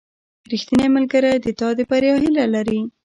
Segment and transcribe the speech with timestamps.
[0.51, 2.79] •ریښتینی ملګری د تا د بریا هیله لري.